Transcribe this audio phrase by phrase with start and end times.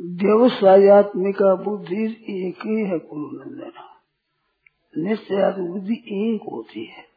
[0.01, 4.01] व्यवसायत्मिका बुद्धि एक ही है कुरु नंदना।
[4.97, 7.16] निश्चयात्मक बुद्धि एक होती है।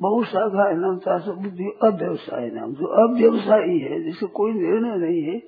[0.00, 5.42] बहुत शाखा नामता से बुद्धि अव्यवसाय नाम। जो अव्यवसायी है, जिसे कोई निर्णय नहीं है,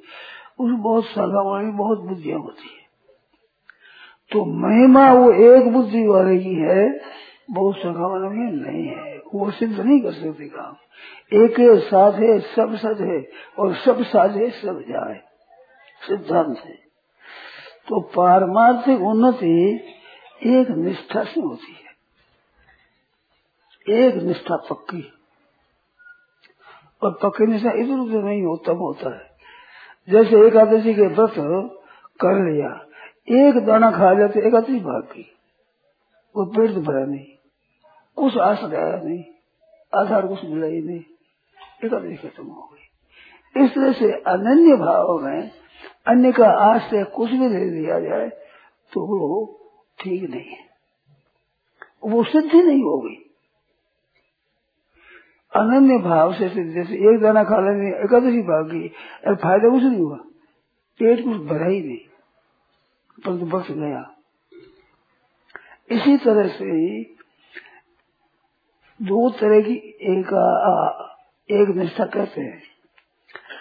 [0.60, 2.86] उस बहुत शाखा वाली बहुत बुद्धियाँ होती है।
[4.32, 7.00] तो महिमा वो एक बुद्धि वाले की है
[7.50, 10.74] बहुत शाखा वाले में नहीं है। वो सिद्ध नहीं कर सकते काम।
[11.32, 15.20] एक साथ है, सब सद है, और सब साधे सब जाए।
[16.08, 16.86] सिद्धांत है।
[17.88, 19.80] तो पारमार्थिक उन्नति
[20.46, 21.85] एक निष्ठा से होती है।
[23.86, 25.02] एक निष्ठा पक्की
[27.02, 29.24] और पक्की निष्ठा इधर उधर नहीं हो, तब होता है।
[30.08, 31.34] जैसे एकादशी के व्रत
[32.20, 32.70] कर लिया,
[33.36, 35.24] एक दाना खा जाते एकादशी भाग। की
[36.34, 37.24] वो पेट तो भरा नहीं,
[38.16, 39.22] कुछ आस गया नहीं,
[39.92, 41.00] आधार कुछ मिला ही नहीं
[41.84, 45.50] एकादशी खत्म हो गई। इस तरह से अनन्य भाव में
[46.06, 48.28] अन्य का से कुछ भी दे दिया जाए
[48.92, 49.44] तो वो
[49.98, 50.64] ठीक नहीं है।
[52.04, 53.16] वो सिद्धि नहीं होगी
[55.56, 58.88] अनन्य भाव से जैसे एक दाना खा लेने, एकादशी भाग गई
[59.26, 60.16] अरे फ़ायदा कुछ नहीं हुआ।
[60.98, 61.98] पेट कुछ भरा ही नहीं।
[63.24, 64.12] परंतु बस गया।
[65.90, 67.02] इसी तरह से
[69.02, 70.26] दो तरह की एक
[71.50, 72.62] एक निष्ठा कहते हैं।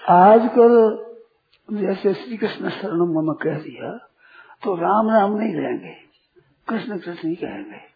[0.09, 1.05] आजकल
[1.73, 4.09] जैसे श्री कृष्ण शरण मम कह दिया
[4.63, 5.95] तो राम राम नहीं रहेंगे।
[6.69, 7.95] कृष्ण कृष्ण ही कहेंगे।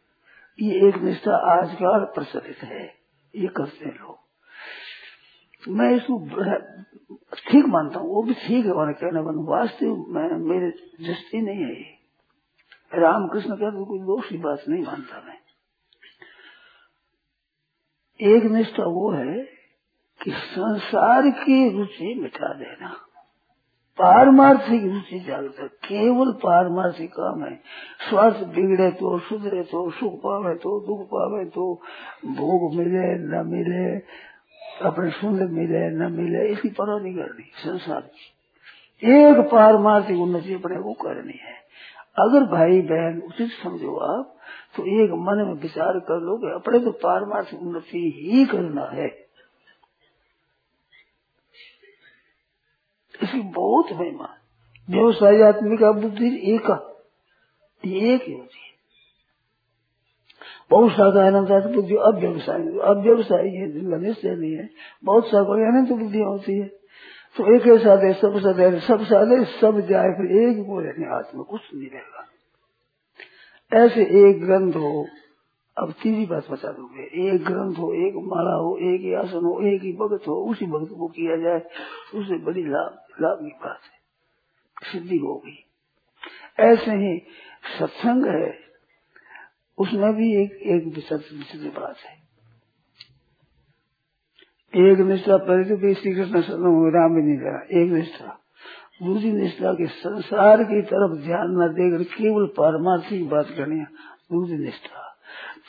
[0.65, 2.98] ये एक निष्ठा आजकल प्रचलित है।
[3.33, 4.17] ये करते हैं लोग।
[5.71, 6.17] मैं इसको
[7.49, 10.69] ठीक मानता हूँ, वो भी ठीक है और कहने बन वास्तव में मेरे
[11.01, 11.97] दृष्टि नहीं है
[12.93, 15.37] राम कृष्ण कहते तो कोई दोष की बात नहीं मानता मैं।
[18.19, 19.35] एक निष्ठा वो है
[20.21, 22.89] कि संसार की रुचि मिटा देना।
[23.99, 27.55] पारमार्थिक रुचि जागता केवल पारमार्थिक काम है।
[28.09, 31.81] स्वास्थ्य बिगड़े तो सुधरे तो सुख पावे तो दुख पावे तो
[32.25, 33.95] भोग मिले, न मिले,
[34.85, 38.35] अपने सुंदर मिले, न मिले, इसकी परवाह नहीं करनी, संसार की।
[39.03, 41.57] एक पारमार्थिक उन्नति अपने को करनी है।
[42.19, 44.35] अगर भाई बहन, उचित समझो आप
[44.75, 49.28] तो एक मन में विचार कर लो कि अपने तो पारमार्थिक उन्नति ही करना है।
[53.23, 54.29] इसकी बहुत महिमा
[54.89, 56.95] व्यवसाय आत्मिका बुद्धि एक।
[57.85, 58.69] एक ही होती है।
[60.69, 64.69] बहुत सारा अनंत बुद्धि अव्यवसाय। अव्यवसायी है जिनका निश्चय नहीं है
[65.03, 66.67] बहुत सारा अनंत बुद्धियाँ होती है।
[67.37, 71.35] तो एक ही साधे सब साधे सब साधे सब जाए फिर एक को रहने हाथ
[71.35, 72.25] में कुछ नहीं रहेगा।
[73.85, 75.07] ऐसे एक ग्रंथ हो
[75.77, 79.61] अब तीसरी बात बता दोगे। एक ग्रंथ हो एक माला हो एक ही आसन हो
[79.61, 81.61] एक ही भगत हो उसी भगत को किया जाए
[82.15, 85.65] उससे बड़ी लाभ। बात है। सिद्धि होगी
[86.59, 87.17] ऐसे ही
[87.79, 88.59] सत्संग है,
[89.77, 92.19] उसमें भी एक एक विचित्र बात है।
[94.75, 96.41] एक निष्ठा पहले तो श्री कृष्ण
[96.91, 98.39] राम भी नहीं करा एक निष्ठा।
[99.03, 103.81] दूसरी निष्ठा के संसार की तरफ़ ध्यान न देकर केवल पारमार्थिक बात करनी
[104.31, 105.08] दूसरी निष्ठा।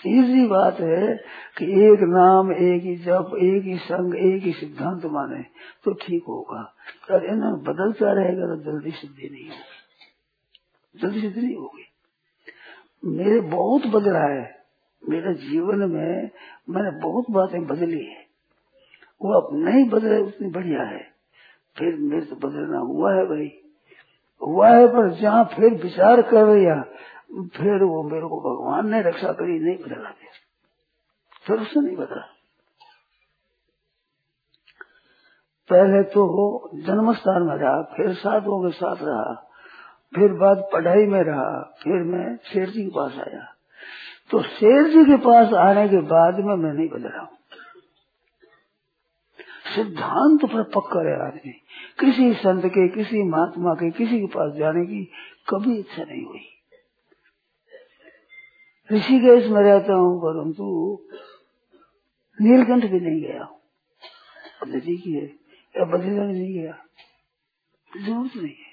[0.03, 1.17] तीसरी बात है
[1.59, 5.45] कि एक नाम, एक ही जप, एक ही संग, एक ही सिद्धांत माने
[5.85, 6.75] तो ठीक होगा।
[7.11, 11.83] अगर इन्हें बदलता रहेगा तो जल्दी सिद्धि नहीं होगी। जल्दी सिद्धि नहीं होगी।
[13.05, 14.61] मेरे बहुत बदला है।
[15.09, 16.31] मेरे जीवन में
[16.71, 18.27] मैंने बहुत बातें बदली है।
[19.23, 21.09] वो अब नहीं बदले, उतनी बढ़िया है।
[21.79, 23.53] फिर मेरे तो बदलना हुआ है भाई।
[24.43, 26.85] हुआ है पर जहाँ फिर विचार कर रहा
[27.31, 30.29] फिर वो मेरे को भगवान ने रक्षा करी, नहीं बदला फिर।
[31.47, 32.23] फिर उसने नहीं बदला।
[35.71, 39.35] पहले तो वो जन्म स्थान में रहा, फिर साधुओं के साथ रहा,
[40.15, 43.55] फिर बाद पढ़ाई में रहा, फिर मैं शेर जी के पास आया।
[44.31, 47.29] तो शेर जी के पास आने के बाद में मैं नहीं बदला हूँ।
[49.75, 51.53] सिद्धांत पर पक्का है आदमी
[52.01, 55.05] किसी संत के, किसी महात्मा के, किसी के पास जाने की
[55.49, 56.47] कभी इच्छा नहीं हुई।
[58.93, 60.65] ऋषिकेश में रहता हूँ, परंतु
[62.41, 63.57] नीलकंठ भी नहीं गया।
[64.69, 65.25] नदी की है
[65.75, 66.79] या बद्रीनाथ नहीं गया।
[68.05, 68.71] ज़रूरत नहीं है।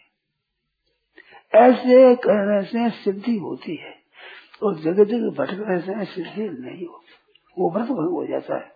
[1.68, 3.96] ऐसे करने से सिद्धि होती है,
[4.64, 7.14] और जगह जगह भटकने से सिद्धि नहीं होती।
[7.58, 8.76] वो व्रत भंग हो जाता है।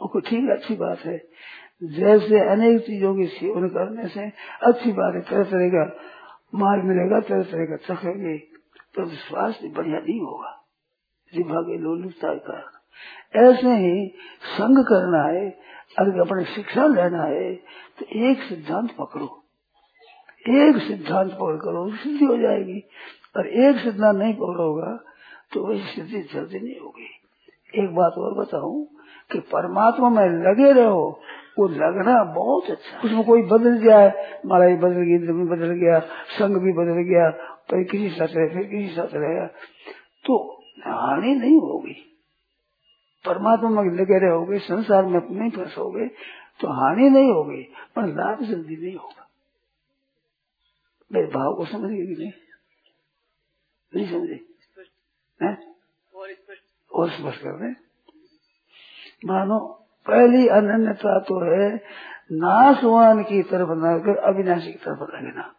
[0.00, 1.18] वो कोई ठीक, अच्छी बात है।
[1.82, 4.20] जैसे अनेक चीज़ों की सेवन करने से
[4.62, 5.96] अच्छी बात है, तरह तरह का
[6.54, 8.38] माल मिलेगा, तरह तरह का चखेंगे
[8.94, 10.61] तो स्वास्थ्य बढ़िया नहीं होगा।
[11.34, 12.58] के लोलुपता का
[13.40, 14.06] ऐसे ही
[14.46, 15.48] संग करना है,
[15.98, 17.54] अगर अपने शिक्षा लेना है
[17.98, 19.28] तो एक सिद्धांत पकड़ो।
[20.60, 22.82] एक सिद्धांत पकड़ करो सिद्धि हो जाएगी।
[23.36, 24.96] और एक सिद्धांत नहीं पकड़ोगा
[25.52, 28.86] तो वही सिद्धि जल्दी नहीं होगी। एक बात और बताऊँ
[29.30, 31.20] कि परमात्मा में लगे रहो,
[31.58, 35.98] वो लगना बहुत अच्छा उसमें कोई बदल जाए मालाई बदल गई भी बदल गया
[36.38, 37.30] संग भी बदल गया
[37.70, 39.46] फिर किसी साथ रहे, फिर किसी साथ रहेगा
[40.24, 41.94] तो हानि नहीं होगी।
[43.24, 46.08] परमात्मा में लगे रहोगे संसार में नहीं फंसोगे
[46.60, 47.62] तो हानि नहीं होगी
[47.96, 49.28] पर लाभ जल्दी नहीं होगा।
[51.12, 52.32] मेरे भाव को समझ गए नहीं?
[53.92, 54.46] नहीं समझे?
[56.94, 57.72] और स्पष्ट। कर रहे
[59.26, 59.58] मानो
[60.06, 61.76] पहली अनन्यता तो है
[62.32, 65.54] नाशवान की तरफ़ न कर अविनाशी की तरफ़ लगना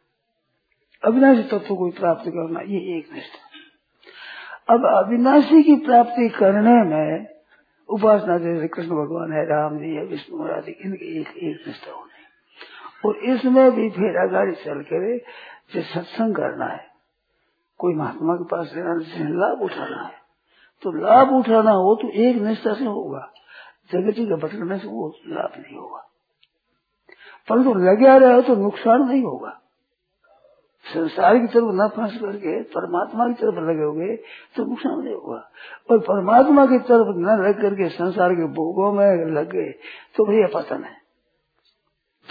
[1.03, 3.52] अविनाशी तत्व को प्राप्त करना ये एक निष्ठा।
[4.69, 7.25] अब अविनाशी की प्राप्ति करने में
[7.89, 12.21] उपासना जैसे कृष्ण भगवान है, राम जी है, विष्णु आदि, इनकी एक एक निष्ठा होने।
[13.05, 16.87] और इसमें भी फिर आगाड़ी चल कर सत्संग करना है,
[17.77, 18.93] कोई महात्मा के पास रहना
[19.39, 20.21] लाभ उठाना है
[20.83, 23.31] तो लाभ उठाना हो तो एक निष्ठा से होगा।
[23.93, 26.09] जगत जी के भटकने से वो लाभ नहीं होगा।
[27.49, 29.59] परंतु लगे रहे हो तो नुकसान नहीं होगा।
[30.85, 34.15] संसार की तरफ़ न फंस करके, परमात्मा की तरफ़ लगे हुए
[34.55, 35.51] तो नुकसान नहीं होगा।
[35.91, 39.71] और परमात्मा की तरफ़ न लग करके संसार के भोगों में लग गए
[40.15, 40.97] तो भैया पतन है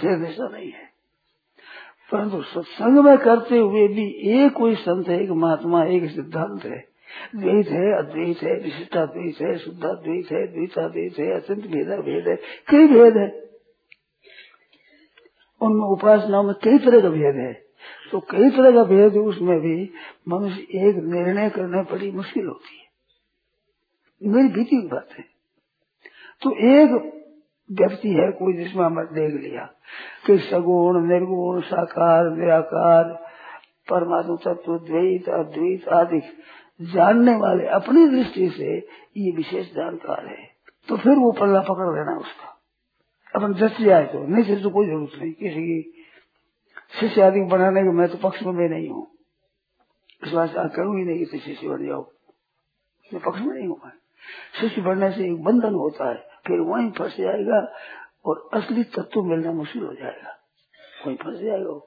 [0.01, 0.93] फिर ऐसा नहीं है।
[2.11, 6.93] परंतु सत्संग में करते हुए भी एक कोई संत है, एक महात्मा, एक सिद्धांत है।
[7.35, 12.35] द्वैत है, अद्वैत है, विशिष्टाद्वैत है, शुद्धाद्वैत है, द्वैताद्वैत है अत्यंत भेदा भेद है,
[12.69, 13.43] कई भेद है।
[15.61, 17.62] उनमें उपासनाओं में कई तरह का भेद है।
[18.13, 19.89] तो कई तरह का भेद उसमें भी
[20.29, 22.83] मनुष्य एक निर्णय करने बड़ी मुश्किल होती है।
[24.33, 25.23] मेरी भीति की बात है।
[26.41, 26.91] तो एक
[27.71, 29.65] व्यक्ति है कोई जिसमें हमने देख लिया
[30.27, 33.03] कि सगुण, निर्गुण, साकार, निराकार,
[33.89, 36.21] परमात्मा तत्व, द्वैत, अद्वैत आदि
[36.81, 38.77] जानने वाले अपनी दृष्टि से
[39.17, 40.49] ये विशेष जानकार है।
[40.87, 42.59] तो फिर वो पल्ला पकड़ लेना उसका।
[43.35, 46.02] अपन दृष्टि आए तो नहीं तो कोई ज़रूरत नहीं, किसी की
[46.99, 49.07] शिष्य आदि बनाने के मैं तो पक्ष में नहीं हूँ।
[50.27, 52.01] इस बात ही नहीं कि शिष्य बन जाओ।
[53.11, 53.91] मैं पक्ष में नहीं हूँ।
[54.61, 56.15] शिष्य बनने से एक बंधन होता है,
[56.47, 57.59] फिर वहीं फंस जाएगा
[58.25, 60.37] और असली तत्व मिलना मुश्किल हो जाएगा।
[61.07, 61.79] वहीं फंस जाएगा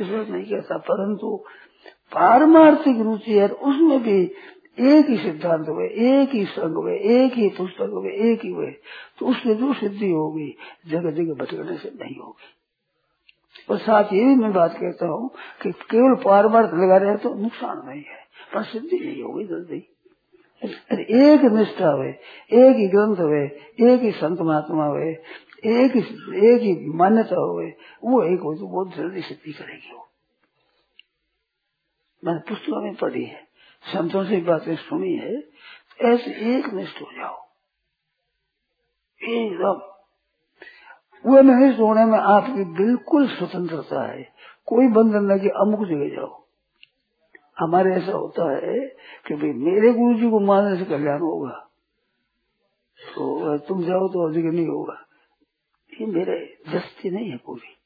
[0.00, 1.36] इस बात नहीं कहता, परंतु
[2.12, 4.20] पारमार्थिक रुचि है, उसमें भी
[4.78, 8.70] एक ही सिद्धांत हुए, एक ही संग हुए, एक ही पुस्तक हुए, एक ही हुए
[9.18, 10.54] तो उसमें जो सिद्धि होगी
[10.88, 12.54] जगह जगह भटकने से नहीं होगी।
[13.70, 15.30] और साथ ये भी मैं बात कहता हूँ
[15.62, 19.84] कि केवल पारमार्थ लगा रहे तो नुकसान नहीं है पर सिद्धि नहीं होगी जल्दी।
[20.62, 22.08] एक निष्ठा हुए,
[22.52, 23.42] एक ही ग्रंथ हुए,
[23.92, 25.10] एक ही संत महात्मा हुए,
[25.66, 26.00] एक ही
[26.46, 27.66] एक ही मान्यता हुए,
[28.04, 30.08] वो एक हो तो बहुत जल्दी सिद्धि करेगी वो।
[32.24, 33.48] मैंने पुस्तकों में पढ़ी है,
[33.82, 35.36] संतों से बातें सुनी है,
[36.02, 37.36] ऐसे एक निष्ठ हो जाओ।
[39.22, 39.97] एकदम।
[41.26, 44.22] वो नहीं सोने में आपकी बिल्कुल स्वतंत्रता है।
[44.66, 46.44] कोई बंधन नहीं कि अमुक जगह जाओ।
[47.58, 48.80] हमारे ऐसा होता है
[49.26, 51.68] कि भाई मेरे गुरु जी को मानने से कल्याण होगा।
[53.14, 55.06] तो तुम जाओ तो अधिक नहीं होगा।
[56.00, 57.76] ये मेरे दस्ती नहीं है पूरी।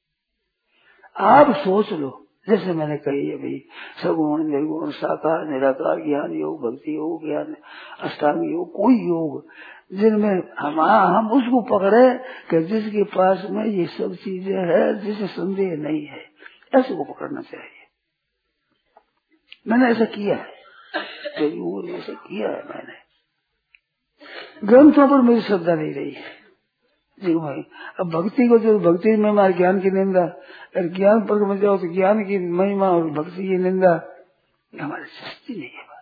[1.16, 3.64] आप सोच लो। जैसे मैंने कही है भाई,
[4.02, 7.56] सगुण, निर्गुण, साकार, निराकार, ज्ञान योग, भक्ति योग, ज्ञान,
[8.00, 9.46] अष्टांग योग, कोई योग,
[9.92, 12.18] जिनमें हम हम उसको पकड़े
[12.50, 16.24] कि जिसके पास में ये सब चीज़ें है, जिसे संदेह नहीं है।
[16.74, 17.82] ऐसे को पकड़ना चाहिए।
[19.68, 20.52] मैंने ऐसा किया है।
[21.96, 23.02] ऐसा किया है मैंने।
[24.66, 26.41] ग्रंथों पर मेरी श्रद्धा नहीं रही है।
[27.18, 27.66] जी भाई।
[28.00, 30.22] अब भक्ति को जो भक्ति में हमारे ज्ञान की निंदा,
[30.76, 34.04] अगर ज्ञान पर में जाओ तो ज्ञान की महिमा और भक्ति की निंदा
[34.80, 35.92] हमारे सस्ती नहीं है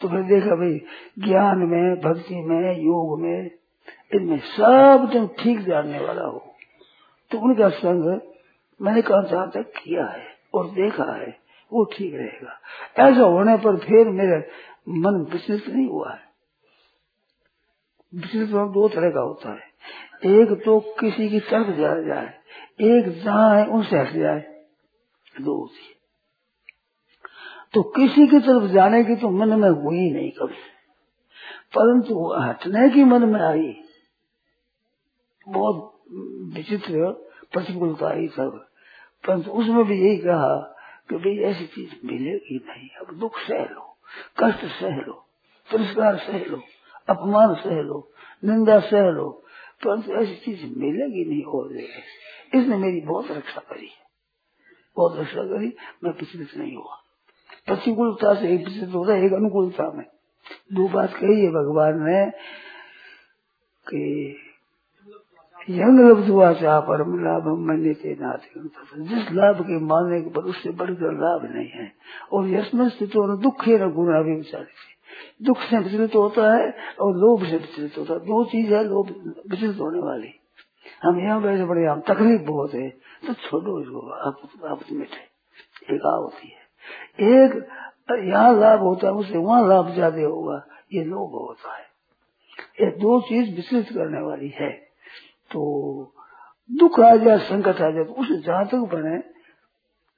[0.00, 0.78] तो फिर देखा भाई,
[1.18, 3.50] ज्ञान में, भक्ति में, योग में,
[4.14, 6.54] इनमें सब तुम ठीक जानने वाला हो।
[7.30, 8.20] तो उनका संग
[8.82, 11.38] मैंने कहा जहाँ तक किया है और देखा है,
[11.72, 12.60] वो ठीक रहेगा।
[12.98, 14.42] ऐसा होने पर फिर मेरा
[14.88, 16.20] मन विचलित नहीं हुआ है।
[18.14, 19.67] विचलित दो तरह का होता है।
[20.22, 22.26] एक तो किसी की तरफ़ जा जाए,
[22.80, 24.40] एक जहाँ है उनसे हट जाए,
[25.34, 25.94] दो होती
[27.74, 30.54] तो किसी की तरफ़ जाने की तो मन में हुई नहीं कभी।
[31.74, 33.72] परंतु हटने की मन में आई,
[35.46, 35.94] बहुत
[36.54, 37.10] विचित्र
[37.52, 38.64] प्रतिकूलता ही सब।
[39.24, 40.56] परंतु उसमें भी यही कहा
[41.10, 43.96] कि भाई ऐसी चीज़ मिलेगी नहीं, अब दुख सह लो,
[44.38, 45.24] कष्ट सह लो
[45.68, 46.60] पुरस्कार सह लो,
[47.08, 48.08] अपमान सह लो,
[48.44, 49.28] निंदा सह लो
[49.86, 51.72] परंतु ऐसी चीज़ मिलेगी नहीं, और
[52.54, 53.88] इसने मेरी बहुत रक्षा करी।
[54.96, 56.96] बहुत रक्षा करी, मैं विचलित नहीं हुआ।
[57.66, 60.04] प्रतिकूलता से एक विचलित होता है, एक अनुकूलता में।
[60.72, 62.30] दो बात कही है भगवान ने
[63.88, 64.36] कि
[65.70, 68.38] यंग लब्धुआ चाह परम लाभ मैंने नाथ
[68.98, 71.92] जिस लाभ के मानने के पर उससे बढ़कर लाभ नहीं है।
[72.32, 74.64] और यशम स्थित दुख है न गुना भी विचारे
[75.42, 79.10] दुख से विचलित होता है और लोभ से विचलित होता है। दो चीज़ है लोभ
[79.50, 80.32] विचलित होने वाली।
[81.02, 82.88] हम यहाँ बैठे बड़े हम तकलीफ़ बहुत है।
[83.26, 86.66] तो छोड़ो इसको आप, मिटे एक होती है।
[87.28, 87.54] एक
[88.24, 91.86] यहाँ लाभ होता है उससे वहाँ लाभ ज़्यादा होगा। ये लोभ होता है।
[92.80, 94.70] ये दो चीज़ विचलित करने वाली है।
[95.50, 96.14] तो
[96.70, 99.16] दुख आ जाए संकट आ जाए तो उसे जहाँ तक बने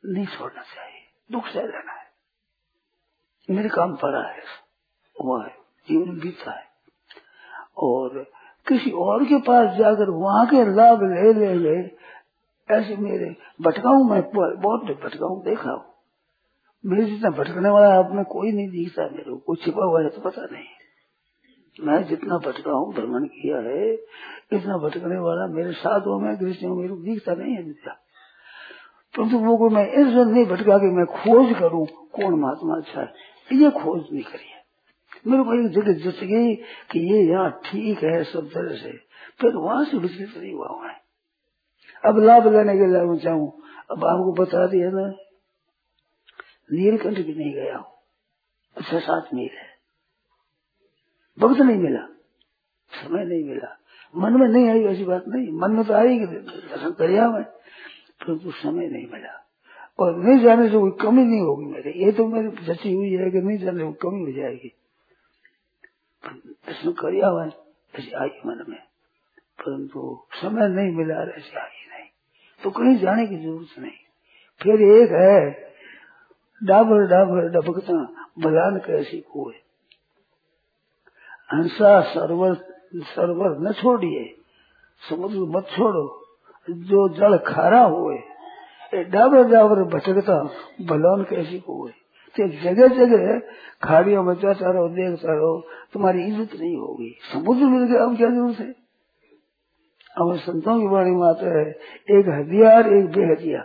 [0.04, 1.00] नहीं छोड़ना चाहिए।
[1.32, 2.08] दुख से लेना है।
[3.48, 4.42] मेरे काम पड़ा है।
[5.20, 5.54] हुआ है
[5.88, 6.68] जीवन बीता है।
[7.78, 8.24] और
[8.66, 11.76] किसी और के पास जाकर वहाँ के लाभ ले ले ले,
[12.68, 15.84] ऐसे मेरे भटकाऊ मैं, बहुत भटकाऊ, देखा हूँ।
[16.84, 20.20] मेरे जितना भटकने वाला आप में कोई नहीं दिखता मेरे को छिपा हुआ है तो
[20.20, 20.64] पता नहीं।
[21.76, 23.92] मैं जितना भटका हूँ भ्रमण किया है,
[24.52, 25.72] इतना भटकने वाला मेरे
[26.06, 27.92] हो मैं, दृष्टि मेरे को दिखता नहीं है दिखता
[29.14, 33.12] परंतु वो को मैं इस नहीं भटका के मैं खोज करूँ, कौन महात्मा अच्छा है?
[33.52, 34.59] ये खोज नहीं करी है
[35.26, 36.54] मेरे को एक जगह जच गई
[36.90, 38.92] कि ये यहाँ ठीक है सब तरह से।
[39.40, 41.00] फिर वहाँ से विचलित नहीं हुआ है
[42.04, 45.06] अब लाभ लेने के लिए चाहूँ अब आपको बता दिया ना,
[46.72, 47.86] नीलकंठ भी नहीं गया। हूँ
[48.76, 49.68] अच्छा सात मील है।
[51.38, 52.06] वक्त नहीं मिला।
[52.92, 53.76] समय नहीं मिला।
[54.16, 58.50] मन में नहीं आई ऐसी बात नहीं। मन में तो आएगी दर्शन करिया में। परंतु
[58.50, 59.46] समय नहीं मिला।
[59.98, 63.30] और नहीं जाने से कोई कमी नहीं होगी मेरे। ये तो मेरी जची हुई है
[63.30, 64.72] कि नहीं जाने से कमी हो जाएगी।
[66.26, 68.78] दर्शन करिया हुआ ऐसी आई मन में।
[69.60, 72.08] परंतु समय नहीं मिला ऐसी आई नहीं।
[72.62, 73.92] तो कहीं जाने की ज़रूरत नहीं।
[74.62, 75.50] फिर एक है,
[76.64, 79.54] डाबर डाबर, डबकता बलान कैसी कोई।
[81.52, 82.54] हंसा, सरवर
[82.96, 84.36] सरवर न छोड़िए।
[85.10, 86.16] समुद्र मत छोड़ो।
[86.70, 88.18] जो जल खारा हुए
[88.94, 90.42] डाबर डाबर भटकता
[90.80, 91.92] बलान कैसी कोई।
[92.36, 93.38] तो जगह जगह
[93.82, 95.52] खाड़ियों में जाता रहो देखता रहो
[95.92, 98.70] तुम्हारी इज़्ज़त नहीं होगी। समुद्र मिल गया अब क्या ज़रूरत है?
[100.16, 101.66] अब संतों की बाणी में आता है,
[102.10, 103.64] एक हथियार, एक बेहदिया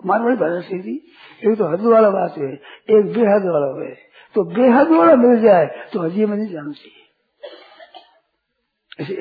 [0.00, 0.94] मारवाड़ी भाषा सीधी
[1.42, 2.52] एक तो हद वाला बात है,
[2.90, 3.94] एक बेहद वाला है।
[4.34, 6.98] तो बेहद वाला मिल जाए तो हजिए में नहीं जाना चाहिए।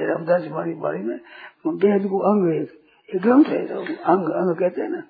[0.05, 1.19] रामदास हमारी बाड़ी में,
[1.67, 5.03] बेहद को अंग एक ग्रंथ है अंग अंग कहते हैं ना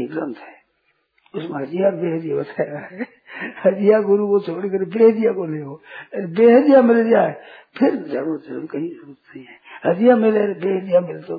[0.00, 0.63] एक ग्रंथ है।
[1.34, 3.06] उसमें हजिया बेहदिया बताया है।
[3.64, 5.80] हजिया गुरु को छोड़कर बेहदिया को ले हो
[6.16, 7.32] बेहदिया मिल जाए,
[7.76, 11.38] फिर ज़रूरत है कहीं ज़रूरत नहीं है हजिया मिले बेहदिया मिले तो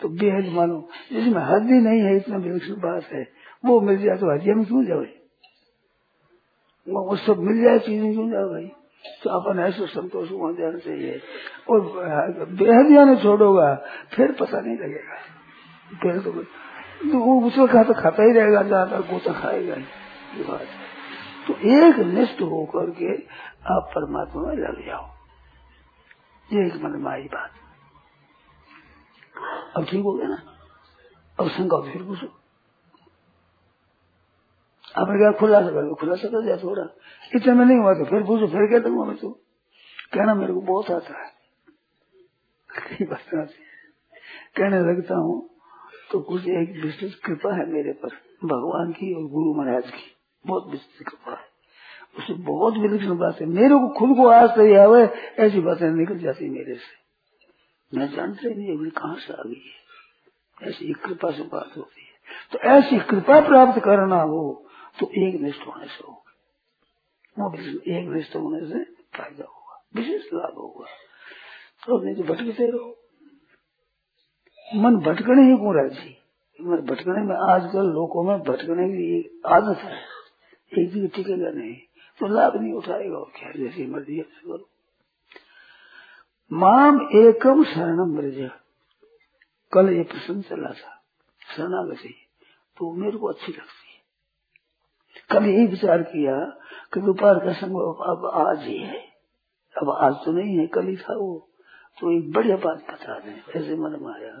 [0.00, 0.78] तो बेहद मानो,
[1.12, 3.22] जिसमें हद ही नहीं है, इतना विलक्षण बात है,
[3.64, 5.14] वो मिल जाए तो हजिया में क्यों जाए
[6.86, 8.70] वो सब मिल जाए, चीज़ें क्यों जाओ भाई?
[9.22, 11.20] तो अपन ऐसे संतोष वहाँ जाना चाहिए
[11.70, 11.80] और
[12.54, 13.74] बेहदिया ने छोड़ोगा,
[14.14, 15.16] फिर पता नहीं लगेगा।
[16.02, 16.30] फिर तो
[17.04, 19.74] वो उसका खा तो खाता ही रहेगा ज़्यादा वो तो खाएगा
[20.36, 20.66] ये बात
[21.46, 23.12] तो एक निष्ठ होकर के
[23.74, 25.08] आप परमात्मा में लग जाओ।
[26.52, 27.50] ये एक मन में आई बात।
[29.76, 30.42] अब ठीक हो गया ना?
[31.40, 32.26] अब शंका फिर पूछो।
[35.02, 36.82] आपने क्या खुलासा कर खुलासा कर दिया थोड़ा।
[37.34, 39.30] इतना में नहीं हुआ तो फिर पूछो, फिर क्या दूँगा मैं तो?
[40.12, 41.30] कहना मेरे को बहुत आता है।
[44.56, 45.57] कहने लगता हूँ
[46.12, 48.08] तो कुछ एक विशेष कृपा है मेरे पर।
[48.44, 51.48] भगवान की और गुरु महाराज की। बहुत विशेष कृपा है।
[52.18, 55.04] उसे बहुत विलक्षण बात है। मेरे को खुद को आज तक आवे
[55.38, 57.08] ऐसी बातें निकल जाती मेरे से।
[57.98, 59.88] मैं जानते नहीं अभी कहाँ से आ गई है।
[60.68, 62.08] ऐसी कृपा से बात होती है।
[62.52, 64.66] तो ऐसी कृपा प्राप्त करना हो
[65.00, 66.34] तो एक निष्ठ होने से होगा।
[67.38, 67.54] वो
[67.86, 70.86] एक निष्ठ होने से फ़ायदा होगा। विशेष लाभ होगा।
[71.86, 72.97] तो नहीं तो भटकते रहो।
[74.74, 76.18] मन भटकने ही क्यों राज़ी
[76.60, 80.00] मन भटकने में आजकल लोगों में भटकने की आदत है।
[80.78, 81.74] एक दिन टिकेगा नहीं
[82.20, 84.68] तो लाभ नहीं उठाएगा। और क्या जैसी मर्ज़ी करो।
[86.52, 88.50] माम एकम शरणम ब्रज।
[89.72, 91.02] कल ये प्रश्न चला था।
[91.56, 92.14] शरणागति।
[92.78, 93.98] तो मेरे को अच्छी लगती है।
[95.30, 96.44] कल यही विचार किया
[96.94, 99.00] कि दोपहर का समय अब आज ही है।
[99.82, 101.47] अब आज तो नहीं है, कल ही था वो।
[101.98, 104.32] तो एक बढ़िया बात बता दें, ऐसे मन में आया।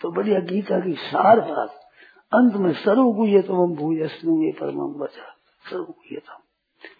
[0.00, 1.80] तो बढ़िया गीता की सार बात,
[2.32, 5.28] अंत में सर्व गुह्यतम भूयस्नु ये परम बचा
[5.64, 6.42] सर्व गुह्यतम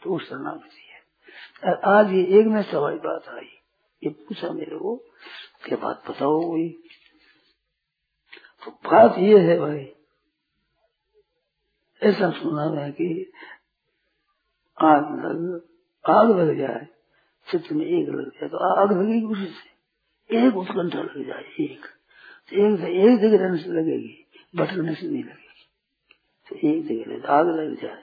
[0.03, 3.51] तो वो शरणागति है। आज ये एक में सवाई बात आई।
[4.03, 4.97] ये पूछा मेरे को,
[5.65, 6.69] क्या बात बताओ कोई?
[8.63, 9.87] तो बात ये है भाई,
[12.03, 13.33] ऐसा सुना है कि
[14.79, 15.61] आग लग
[16.05, 16.87] आग लग जाए,
[17.47, 19.74] चित्त में एक लग जाए तो आग लगेगी उसी से।
[20.33, 21.87] एक उत्कंठा लग जाए, एक।
[22.51, 24.27] तो एक एक जगह रहने से लगेगी
[24.57, 25.45] भटकने से नहीं लगेगी।
[26.49, 28.03] तो एक जगह आग लग जाए।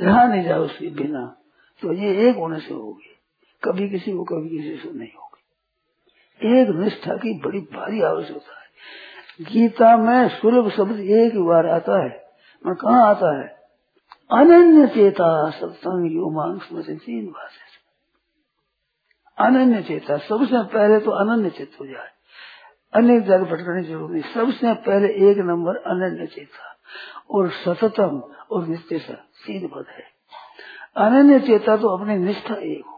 [0.00, 1.36] रहा नहीं जाए उसके बिना
[1.82, 3.16] तो ये एक होने से होगी।
[3.64, 8.66] कभी किसी को, कभी किसी से नहीं होगी। एक निष्ठा की बड़ी भारी आवश्यकता है।
[9.52, 12.30] गीता में सुलभ शब्द एक बार आता है।
[12.66, 13.56] मैं कहा आता है?
[14.32, 16.60] अनन्य चेता सत्संग युमांग
[16.98, 17.65] तीन भाषा
[19.38, 22.10] अनन्य चेता सबसे पहले तो अनन्य चित हो जाए।
[22.94, 26.76] अनेक जगह भटकने ज़रूरी सबसे पहले एक नंबर अनन्य चेता
[27.30, 30.04] और सततम और नित्य सीध पद है।
[30.96, 32.96] अनन्य चेता तो अपनी निष्ठा एक हो।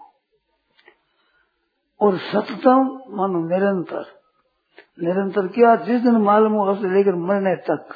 [2.00, 4.04] और सततम मानो निरंतर।
[5.02, 5.76] निरंतर क्या?
[5.76, 7.88] जिस दिन मालूम हो से लेकर मरने तक।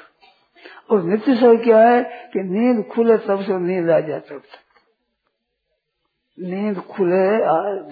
[0.90, 4.61] और नित्य समय क्या है कि नींद खुले तब से नींद आ जाए तब तक।
[6.38, 7.24] नींद खुले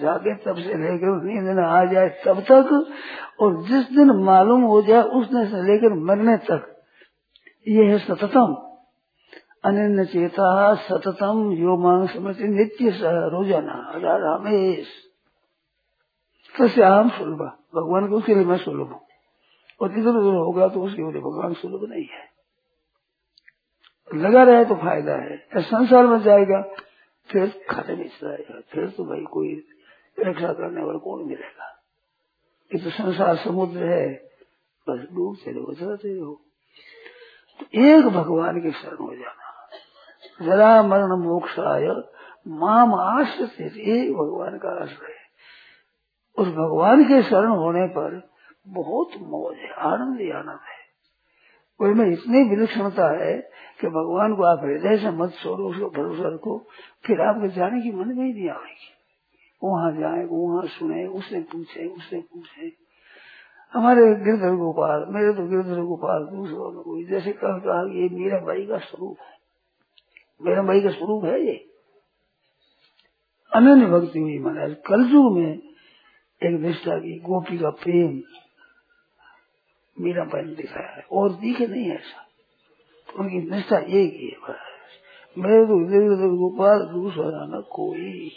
[0.01, 2.71] जागे, तब से लेकर नींद न आ जाए, तब तक,
[3.39, 6.67] और जिस दिन मालूम हो जाए, उस दिन से लेकर मरने तक,
[7.67, 8.55] ये है सततम।
[9.65, 13.73] अन्य चेता सततम यो मांग समझते नित्य सह रोज़ाना
[14.25, 14.87] हमेश
[16.55, 17.41] कैसे आम सुलभ,
[17.75, 19.01] भगवान को उसके लिए मैं सुलभ हूँ।
[19.81, 22.29] और इधर उधर होगा तो उसके लिए भगवान सुलभ नहीं है।
[24.11, 26.59] लगा रहे तो फ़ायदा है, संसार में जाएगा
[27.29, 29.53] फिर खाते में जाएगा फिर तो भाई कोई
[30.17, 31.67] रक्षा करने वाला कौन मिलेगा
[32.71, 34.07] ये तो संसार समुद्र है
[34.87, 36.33] बस डूब चले हो चलते हो
[37.59, 39.49] तो एक भगवान के शरण हो जाना
[40.41, 41.87] जरा मरण मोक्ष आय
[42.59, 45.17] माम आश्रय एक भगवान का आश्रय
[46.37, 48.21] उस भगवान के शरण होने पर
[48.67, 50.70] बहुत मौज है आनंद ही आनंद है
[51.89, 53.37] में इतनी विलक्षणता है
[53.81, 56.67] कि भगवान को आप हृदय से मत छोड़ो, उसको भरोसा रखो,
[57.05, 58.97] फिर आपके जाने की मन में ही नहीं आएगी।
[59.63, 62.71] वहाँ जाए, वहाँ सुने, उससे पूछे उससे पूछे।
[63.73, 68.37] हमारे गिरधर गोपाल, मेरे तो गिरधर गोपाल दूसरों में कोई, जैसे कहा कहा ये मीरा
[68.37, 69.37] भाई का स्वरूप है।
[70.41, 71.65] मेरा भाई का स्वरूप है ये।
[73.55, 75.53] अनन्य भक्ति हुई महाराज। कलयुग में
[76.43, 78.21] एक निष्ठा की, गोपी का प्रेम
[79.99, 82.27] मीरा भाई ने दिखाया है। और दिखे नहीं ऐसा।
[83.19, 84.71] उनकी निष्ठा एक ही है।
[85.37, 88.31] मेरे तो गिरधर गोपाल दूसरा न कोई।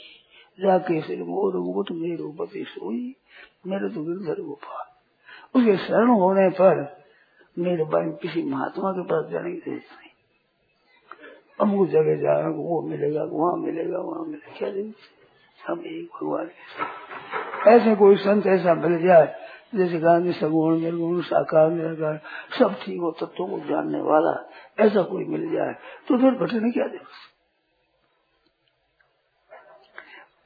[0.60, 3.16] जाके सिर मोर मुकुट मेरे पति सोई।
[3.66, 4.94] मेरे तो गिरधर गोपाल।
[5.60, 7.04] उसके शरण होने पर
[7.58, 10.10] मेरे भाई किसी महात्मा के पास जाने की ज़रूरत नहीं।
[11.60, 16.50] अमुक जगह जाए वो मिलेगा, वहाँ मिलेगा वहाँ मिलेगा। क्या हम एक भगवान
[17.68, 19.43] ऐसे कोई संत ऐसा मिल जाए
[19.74, 22.20] जैसे गांधी सगुण निर्गुण साकार निराकार
[22.58, 24.32] सब ठीक हो तत्वों को जानने वाला
[24.78, 25.72] ऐसा कोई मिल जाए
[26.08, 26.98] तो फिर भटकने क्या दे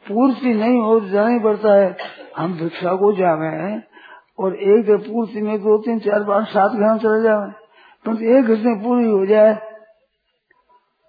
[0.07, 1.97] पूर्ति नहीं हो जाना ही पड़ता है।
[2.37, 3.51] हम भिक्षा को जावे
[4.39, 7.51] और एक पूर्ति में दो तीन चार पाँच सात घंटे चले जावे
[8.05, 9.53] परंतु तो एक घंटे पूरी हो जाए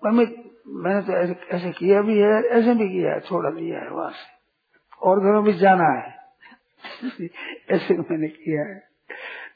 [0.04, 3.90] मैं मैंने तो ऐसे, ऐसे किया भी है ऐसे भी किया है छोड़ा दिया है
[3.90, 4.28] वहाँ से।
[5.02, 6.19] और घरों में जाना है।
[7.72, 8.90] ऐसे मैंने किया है।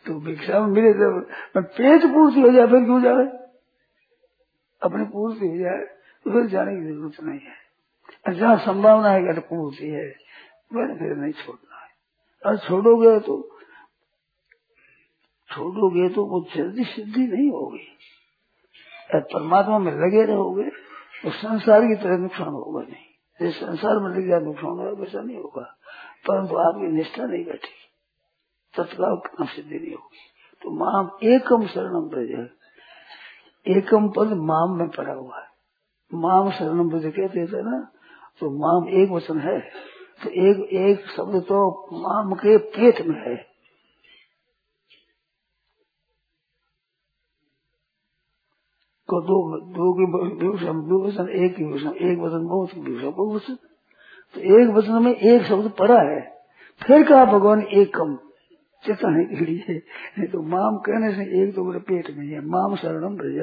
[0.05, 1.19] तो भिक्षा मिले तो
[1.61, 3.25] पेट पूर्ति हो जाए, फिर क्यों जाए
[4.81, 5.85] अपनी पूर्ति हो जाए
[6.25, 10.05] तो फिर जाने की ज़रूरत नहीं है। जहाँ संभावना है कि पूर्ति है
[10.73, 11.89] मैंने फिर नहीं छोड़ना है।
[12.45, 13.41] और छोड़ोगे तो
[15.49, 17.87] छोड़ोगे तो वो जल्दी सिद्धि नहीं होगी।
[19.15, 20.69] परमात्मा में लगे रहोगे
[21.23, 23.12] तो संसार की तरह नुकसान होगा नहीं।
[23.43, 25.77] जैसे संसार में लग जाए नुकसान होगा, वैसा नहीं होगा।
[26.27, 27.67] परंतु आपकी निष्ठा नहीं बैठी
[28.77, 30.17] तत्काल सिद्धि नहीं होगी।
[30.61, 32.49] तो माम एकम शरणम ब्रज।
[33.67, 35.47] एकम पद माम में पड़ा हुआ है।
[36.13, 37.91] माम शरणम ब्रज कहते थे ना?
[38.39, 39.59] तो माम एक वचन है।
[40.23, 43.52] तो एक एक शब्द तो माम के पेट में है।
[49.13, 49.37] को दो
[49.71, 53.55] दो की विभूषण विभूषण एक की विभूषण एक वचन बहुत की विभूषण बहुवचन
[54.35, 56.21] तो एक वचन में एक शब्द पड़ा है,
[56.81, 58.15] फिर कहा भगवान एक कम
[58.83, 62.75] चेताने के लिए नहीं तो माम कहने से एक तो मेरे पेट में है, माम
[62.75, 63.37] शरणम ब्रज।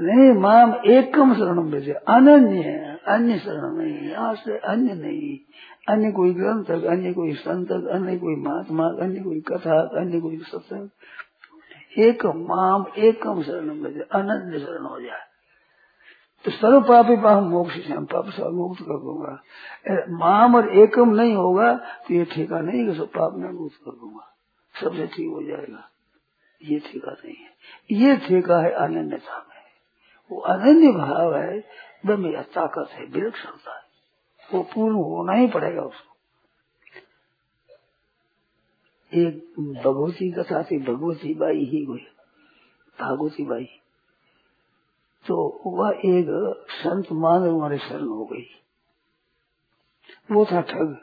[0.00, 5.36] नहीं, माम एकम शरणम भेजे अनन्य है, अन्य शरण नहीं, यहाँ से अन्य नहीं।
[5.88, 10.88] अन्य कोई ग्रंथ अन्य कोई संतक, अन्य कोई महात्मा, अन्य कोई कथा अन्य कोई सत्संग।
[11.98, 13.68] एक माम एकम शरण
[14.02, 15.22] अनन्य शरण हो जाए।
[16.44, 19.42] तो सर्व पापी पाप मोक्ष से हम पाप से मुक्त कर दूँगा।
[20.18, 24.30] माम और एकम नहीं होगा तो ये ठेका नहीं सब पाप में मुक्त कर दूँगा।
[24.74, 25.88] सबसे ठीक हो जाएगा।
[26.62, 27.50] ये ठेका नहीं है।
[27.92, 29.62] ये ठेका है अनन्यता में।
[30.32, 31.64] वो अनन्य भाव है
[32.06, 33.82] वह मेरा ताकत है, विलक्षणता है।
[34.54, 36.13] वो पूर्ण होना ही पड़ेगा उसको।
[39.14, 42.06] एक भगवती कथा थी, भगवती बाई ही हुई
[42.98, 43.68] भागवती बाई
[45.26, 46.26] तो वह एक
[46.70, 48.46] संत मान हमारे शरण हो गई।
[50.32, 50.96] वो था ठग।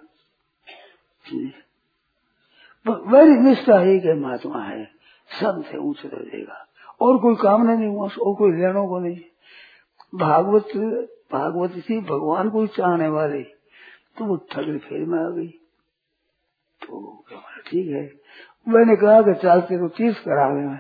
[2.88, 4.84] वेरी निष्ठा एक के महात्मा है,
[5.30, 6.68] संत है, ऊँचे देगा
[7.02, 9.20] और कोई काम नहीं हुआ और कोई लेनों को नहीं।
[10.16, 10.68] भागवत
[11.34, 13.44] भागवत थी, भगवान को चाहने वाले।
[14.18, 15.61] तो वो ठगड़ी फेर में आ गई।
[16.84, 17.24] तो
[17.68, 18.04] ठीक है।
[18.68, 20.80] मैंने कहा कि चालते तो तीस करा मैं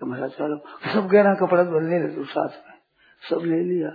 [0.00, 0.56] मेरा चलो,
[0.94, 2.74] सब गहना कपड़ा तो ले ले साथ में।
[3.22, 3.90] सब ले लिया।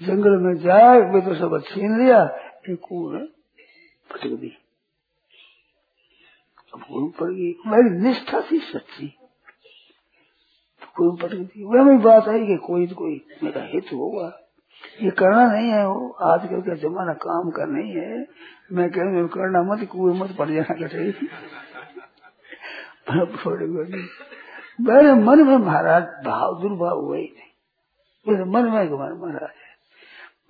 [0.00, 2.22] जंगल में जाए वे तो सब छीन लिया।
[2.70, 2.86] एक
[4.10, 4.56] पटक दी
[6.74, 7.52] अब पड़ गई?
[7.66, 9.08] मेरी निष्ठा थी सच्ची।
[10.82, 14.28] तो कोई पटकती वह भी बात आई कि कोई तो कोई मेरा हित होगा।
[15.02, 18.26] ये करना नहीं है, वो आजकल का जमाना काम का नहीं है।
[18.72, 21.10] मैं कह करना मत, कुएँ मत पड़ जाना कटे
[24.80, 27.50] मेरे मन में महाराज भाव, दुर्भाव हुआ ही नहीं।
[28.26, 29.70] मेरे मन में महाराज है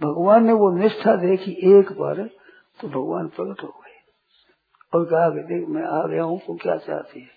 [0.03, 2.17] भगवान ने वो निष्ठा देखी एक बार
[2.81, 3.93] तो भगवान प्रकट हो गए।
[4.95, 7.29] और कहा कि देख, मैं आ गया हूँ तो क्या चाहती है?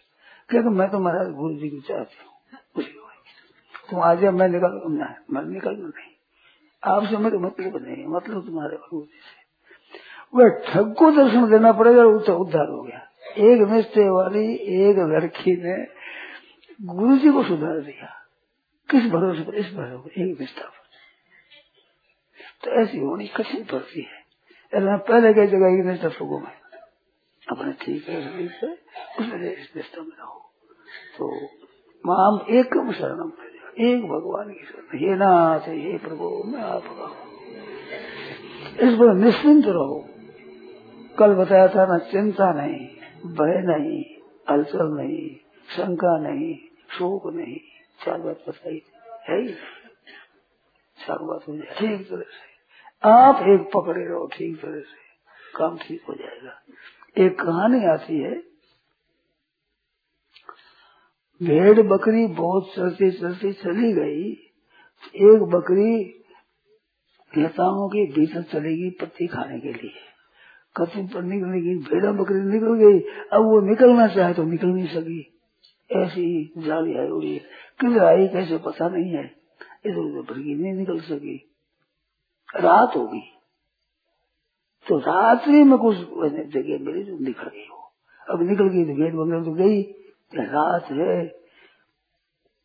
[0.49, 2.31] क्या मैं तो महाराज गुरु जी को चाहती हूँ।
[3.89, 4.81] तुम आज मैं निकल
[5.31, 6.14] मैं निकल नहीं।
[6.86, 9.45] आपसे मेरे मतलब नहीं मतलब तुम्हारे भगवती से।
[10.36, 13.02] वह ठग को दर्शन देना पड़ेगा उद्धार हो गया।
[13.38, 15.76] एक निश्चय वाली, एक लड़की ने
[16.82, 18.10] गुरु जी को सुधार दिया।
[18.89, 19.56] किस भरोसे पर?
[19.56, 20.84] इस भरोसे पर, एक निष्ठा पर।
[22.63, 24.26] तो ऐसी होनी कठिन पड़ती है।
[24.74, 26.54] मैं पहले कई जगह एक निष्ठा सुगो में
[27.52, 28.17] अपने ठीक है
[29.19, 30.39] उसमें इस निष्ठा में रहो।
[31.17, 31.45] तो
[32.06, 33.30] माम एकम शरणम
[33.79, 37.25] एक भगवान की शरण हे नाथ हे प्रभु, मैं आपका
[38.88, 40.09] इस पर निश्चिंत रहो।
[41.19, 42.88] कल बताया था ना, चिंता नहीं,
[43.25, 44.03] भय नहीं
[44.49, 45.35] हलचल नहीं,
[45.69, 46.55] शंका नहीं,
[46.89, 47.57] शोक नहीं।
[48.05, 48.81] चार बात बताई।
[49.29, 49.47] है ही?
[51.07, 52.55] चार बात हो जाए। ठीक तरह से।
[53.09, 55.05] आप एक पकड़े रहो, ठीक तरह से।
[55.55, 56.63] काम ठीक हो जाएगा।
[57.17, 58.54] एक कहानी आती है
[61.43, 64.32] भेड़ बकरी बहुत चलती चलती चली गई।
[65.15, 66.06] एक बकरी
[67.38, 69.91] लताओं के भीतर चलेगी पत्ती खाने के लिए।
[70.78, 73.00] कति पर निकलेगी भेड़ा बकरी निकल गई।
[73.34, 75.19] अब वो निकलना चाहे तो निकल नहीं सकी।
[75.91, 77.39] ऐसी जाली आई उड़ी।
[77.80, 79.26] किधर आई, कैसे पता नहीं है।
[79.86, 81.36] इधर उधर बकरी नहीं निकल सकी।
[82.56, 83.24] रात होगी
[84.88, 85.98] तो रात्रि में कुछ
[86.54, 87.91] जगह मिली जो निकल गई हो।
[88.30, 90.04] अब निकल गई तो भेड़ बकरी तो गई।
[90.43, 91.28] रात है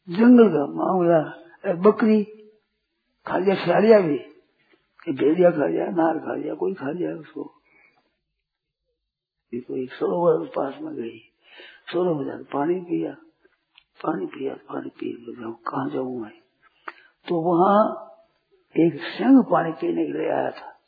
[0.08, 1.20] जंगल का मामला
[1.74, 2.24] बकरी
[3.26, 4.18] खा लिया सियालिया भी
[5.12, 7.44] भेड़िया खा लिया नार खा लिया कोई खा लिया उसको।
[9.54, 11.18] कोई सरोवर पास में गई।
[11.92, 13.16] सरोवर जाकर पानी पिया
[14.04, 16.32] पानी पिया, पानी पी जाऊँ कहा जाऊ मैं
[17.28, 18.06] तो वहाँ
[18.76, 20.78] एक सिंह पानी पीने के लिए आया था।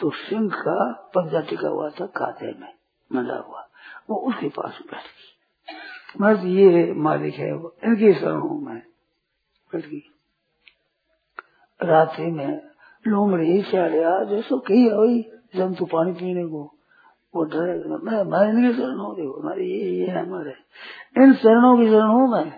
[0.00, 2.74] तो सिंह का पंजा टिका हुआ था, खाते में
[3.12, 3.68] मंडा हुआ।
[4.10, 5.31] वो उसके पास बैठ गई।
[6.20, 8.82] बस ये मालिक है वो। इनकी शरण हूँ मैं।
[9.74, 10.02] बल्कि
[11.82, 12.60] रात्रि में
[13.06, 15.22] लोमड़ी चालिया जैसो कही आई
[15.56, 16.62] जंतु पानी पीने को।
[17.34, 20.54] वो डरे मैं मैं इनके शरण हूँ, देखो हमारे ये ये है। हमारे
[21.16, 22.50] इन शरणों की शरण हूँ मैं।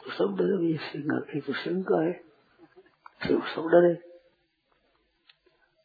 [0.00, 2.12] तो सब डरे ये सिंह तो सिंह का है।
[3.54, 3.94] सब डरे।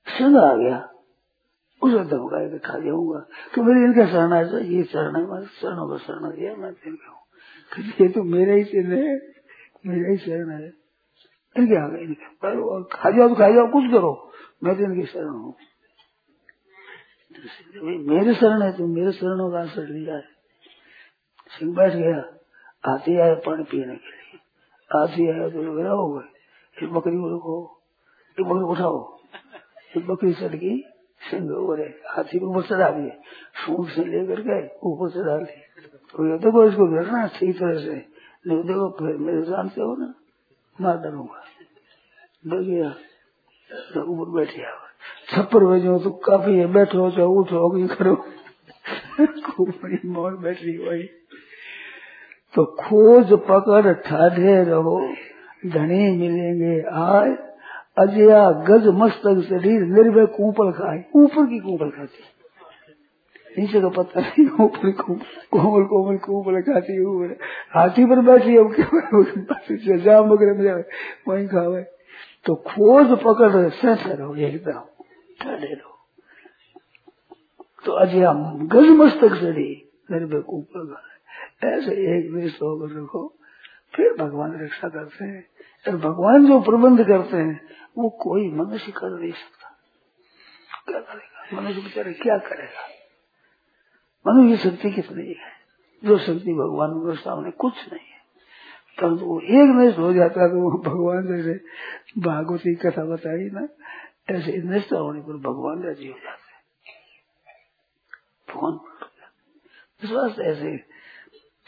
[0.07, 0.92] सिंह आ गया।
[1.83, 3.19] उसे धमका के खा जाऊँगा
[3.55, 7.11] कि मेरे इनका शरण है ये शरण है, मैं शरणों का शरण दिया मैं इनका
[7.11, 7.21] हूँ।
[7.99, 9.15] ये तो मेरा ही शरण है,
[9.85, 10.71] मेरा ही शरण है।
[11.55, 12.05] इनके आ गए
[12.91, 14.11] खा जाओ तो खा जाओ कुछ करो,
[14.63, 15.55] मैं तो इनकी शरण हूँ।
[18.07, 20.31] मेरे शरण है तुम मेरे शरणों का आश्रय लिया है।
[21.51, 22.17] सिंह बैठ गया,
[22.83, 24.39] आते आए पानी पीने के लिए।
[24.89, 26.27] आते आए तो लग रहा हो गए
[26.77, 27.55] फिर बकरी को रुको
[28.37, 28.99] एक बकरी उठाओ।
[29.93, 30.81] फिर बकरी गई
[31.23, 33.11] सिंह बोले, हाथी को ऊपर चढ़ा दिए
[33.59, 34.57] सूट से लेकर के
[34.87, 35.61] ऊपर चढ़ा दिए
[36.09, 37.95] तो ये देखो इसको गिरना ठीक तरह से।
[38.45, 40.13] नहीं देखो, फिर मेरे जानते हो ना,
[40.79, 41.41] मैं डरूँगा।
[42.45, 42.89] डर गया
[43.93, 44.63] तो ऊपर बैठे
[45.29, 48.15] छप्पर बजे तो काफ़ी है, बैठो चाहे उठो कहीं करो।
[50.07, 51.03] मौज बैठ रही वही
[52.53, 54.99] तो खोज पकड़ ठाढ़े रहो।
[55.65, 57.29] धनी मिलेंगे आय
[57.97, 62.23] अजया, गज, मस्तक, शरीर, निर्भय, कूपल खाए। ऊपर की कूपल खाती
[63.57, 67.37] नीचे का पता नहीं ऊपर कोमल कोमल, कूपल खाती ऊपर
[67.75, 68.55] हाथी पर बैठी
[69.91, 70.83] है जाम वगैरह में जाए,
[71.27, 71.81] वही खावे।
[72.45, 74.81] तो खोज पकड़ सहते रहो एकदम
[75.41, 75.93] ठहरे रहो।
[77.85, 83.33] तो अजया, गज, मस्तक, शरीर, निर्भय, कूपल खाए। ऐसे एक निष्ठ होकर रखो,
[83.95, 85.45] फिर भगवान रक्षा करते हैं।
[85.87, 89.77] और भगवान जो प्रबंध करते हैं, वो कोई मनुष्य कर नहीं सकता।
[90.87, 91.61] क्या करेगा?
[91.61, 92.87] मनुष्य बेचारे क्या करेगा?
[94.27, 95.63] मनुष्य शक्ति कितनी है?
[96.03, 98.13] जो शक्ति भगवान के सामने कुछ नहीं है।
[99.01, 101.65] परंतु वो एक निष्ठ हो जाता तो वो भगवान जैसे
[102.21, 103.67] भागवती कथा बताई ना,
[104.29, 106.53] ऐसे निष्ठा होने पर भगवान राज़ी हो जाते
[108.51, 108.73] भगवान
[110.01, 110.92] विश्वास ऐसे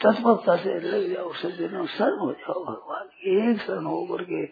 [0.00, 4.42] तत्परता से लग जाओ सज्जनों शरण हो जाओ भगवान एक शरण होकर के,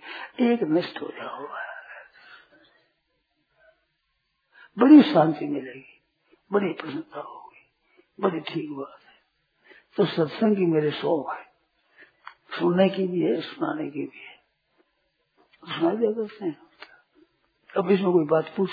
[0.53, 1.49] एक निष्ठ हो जाओ
[4.79, 6.03] बड़ी शांति मिलेगी,
[6.53, 7.71] बड़ी प्रसन्नता होगी,
[8.21, 9.15] बड़ी ठीक बात है।
[9.97, 11.45] तो सत्संग की मेरे शौक है,
[12.59, 14.35] सुनने की भी है, सुनाने की भी है।
[15.79, 16.57] सुना दिया करते हैं।
[17.77, 18.71] अब इसमें कोई बात पूछ।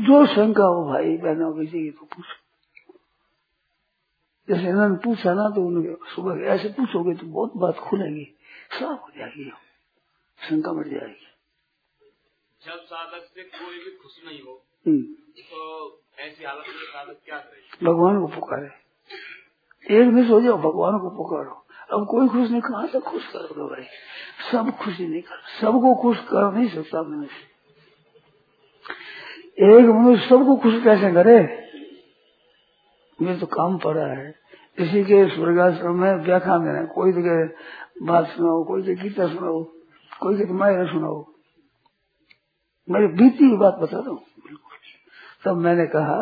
[0.00, 2.26] जो शंका हो भाई, बहनों, किसी की तो पूछ।
[4.48, 8.24] जैसे इन्होंने पूछा ना तो उन्होंने सुबह ऐसे पूछोगे तो बहुत बात खुलेगी
[8.72, 9.52] साफ़ हो जाएगी
[10.38, 11.26] शंका मिट जाएगी।
[12.66, 17.38] जब साधक से कोई भी खुश नहीं हो हम्म। तो ऐसी हालत में साधक क्या
[17.38, 17.86] करे?
[17.86, 18.66] भगवान को पुकारे।
[20.00, 23.84] एक भी जाओ भगवान को पुकारो। अब कोई खुश नहीं कहा तक खुश करोगे भाई?
[24.52, 27.42] सब खुशी नहीं कर सबको खुश कर नहीं सकता मनुष्य।
[29.64, 31.63] एक मनुष्य सबको खुश कैसे करे?
[33.22, 34.34] ये तो काम पड़ा है।
[34.78, 37.44] इसी के स्वर्गाश्रम में व्याख्या देना कोई तो कहे
[38.06, 39.64] बात सुनाओ, कोई तो गीता सुनाओ,
[40.20, 41.24] कोई कहते मायरा सुनाओ।
[42.90, 44.22] मेरी बीती हुई बात बता दो?
[45.44, 46.18] तब मैंने कहा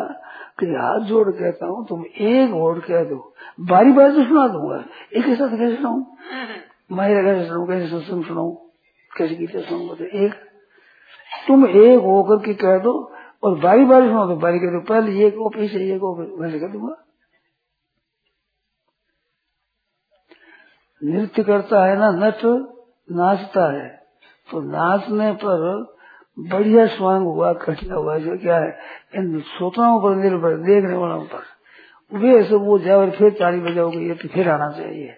[0.59, 4.85] कि हाथ जोड़ कहता हूँ, तुम एक वर्ड कह दो। बारी बारी तो सुना दूँगा।
[5.17, 6.03] एक ही साथ कैसे सुनाऊ?
[6.91, 7.67] मायरा कैसे सुनाऊ?
[7.67, 8.51] कैसे सत्संग सुनाऊ?
[9.17, 9.95] कैसे गीता सुनाऊ?
[9.95, 10.33] तो एक।
[11.47, 15.29] तुम एक होकर के कह दो और बारी बारी सुना तो बारी दो पहले ये
[15.29, 16.95] को पीछे ये को वैसे कर दूँगा।
[21.03, 22.45] नृत्य करता है ना, नट
[23.11, 24.03] नाचता है
[24.51, 25.93] तो नाचने पर
[26.39, 28.79] बढ़िया स्वांग हुआ, कठिन हुआ, जो क्या है,
[29.15, 31.43] इन श्रोताओं पर निर्भर, देखने वालों पर।
[32.17, 35.11] वे सब वो जाओ फिर ताली बजाओगे ये तो फिर आना चाहिए।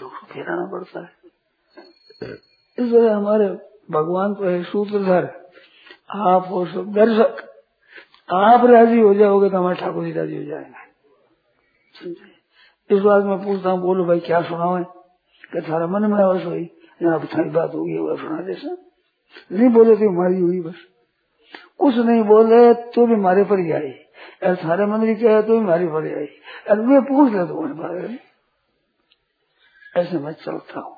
[0.00, 1.10] तो फिर आना पड़ता है।
[2.78, 3.48] इस वजह हमारे
[3.90, 5.43] भगवान तो है सूत्रधर।
[6.10, 7.50] आप हो सब दर्शक
[8.32, 10.92] आप राज़ी हो जाओगे तो हमारे ठाकुर जी राज़ी हो जाएँगे।
[11.94, 12.34] समझे?
[12.96, 14.84] इस बात में पूछता हूँ, बोलो भाई, क्या सुनाओ
[15.56, 16.70] थारा मन में बस हुई
[17.02, 18.76] यहाँ थारी बात होगी, वो सुना जैसा
[19.52, 20.74] नहीं बोले तो हमारी हुई बस।
[21.78, 23.90] कुछ नहीं बोले तो भी हमारे पर ही आई।
[24.42, 26.26] अरे थारे मन में क्या है तो भी हमारी पर ही आई।
[26.68, 28.18] अरे मैं पूछ ले तो मेरे में।
[29.96, 30.96] ऐसे मैं चलता हूँ।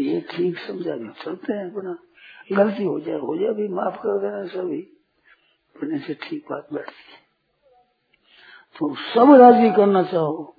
[0.00, 1.98] ये ठीक समझा नहीं, चलते हैं अपना।
[2.52, 4.80] गलती हो जाए हो जाए भी माफ़ कर देना सभी।
[5.76, 7.20] अपने से ठीक बात बैठती है
[8.78, 10.56] तो सब राज़ी करना चाहो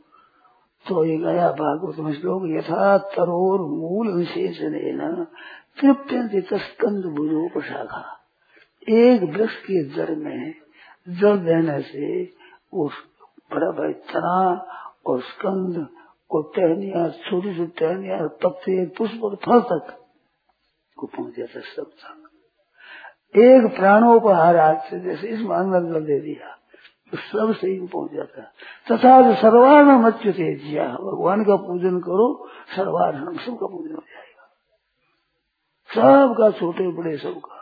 [0.86, 4.60] तो ये गया भागवत में श्लोक, यथा तरोर मूल विशेष
[5.80, 8.20] तृप्यंत स्कंद बुजो शाखा
[8.90, 10.54] एक वृक्ष के जड़ में
[11.10, 12.26] जल देने से
[12.74, 12.94] उस
[13.54, 14.68] बड़ा भाई तना
[15.06, 15.88] और स्कंद
[16.32, 20.03] और टहनिया छोटी छोटी टहनिया पत्ते पुष्प फल तक
[20.98, 24.58] को पहुँच जाता सब तक एक प्राणोपहार
[24.90, 26.58] से जैसे इस अंदर जल दे दिया
[27.12, 28.42] तो सब सही में पहुँच जाता
[28.92, 32.28] तथा जो सर्वार्ण मच्युते जिया, भगवान का पूजन करो
[32.76, 34.46] सर्वार्ण सबका पूजन हो जाएगा।
[35.90, 37.60] सबका, छोटे बड़े सबका।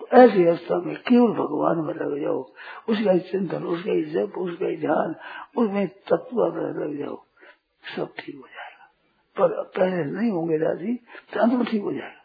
[0.00, 2.40] तो ऐसी अवस्था में केवल भगवान में लग जाओ,
[2.88, 5.14] उसका ही चिंतन, उसका ही जप, उसका ही ध्यान,
[5.56, 7.16] उसमें तत्व में लग जाओ,
[7.96, 8.90] सब ठीक हो जाएगा।
[9.36, 10.94] पर पहले नहीं होंगे दादी
[11.32, 12.21] तो अंत में ठीक हो जाएगा।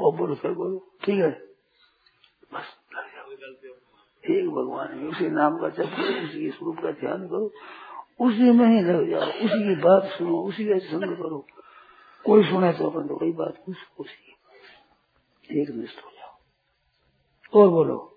[0.00, 1.30] और बोलो सर बोलो। ठीक है।
[2.52, 2.66] बस
[4.24, 7.46] एक भगवान है उसी नाम का जप करो उसी के स्वरूप का ध्यान करो
[8.20, 11.46] उसी में ही लग जाओ उसी की बात सुनो उसी का संग करो।
[12.24, 18.10] कोई सुने तो अपन तो वही बात कुछ उसी एक निष्ठ हो जाओ। और बोलो।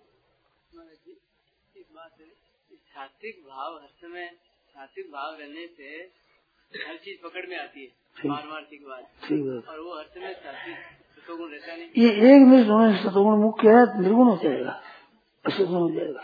[2.98, 4.28] सात्विक भाव हर समय
[4.70, 5.90] सात्विक भाव रहने से
[6.88, 8.32] हर चीज़ पकड़ में आती है ठीक।
[8.84, 10.72] बात। और वो हर समय चाहती
[11.98, 14.80] ये एक निष्ठ होने से सतोगुण मुख्य है, निर्गुण हो जाएगा
[15.46, 16.22] असतुगुण हो जाएगा।